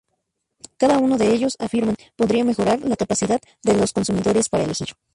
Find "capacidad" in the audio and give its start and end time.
2.97-3.39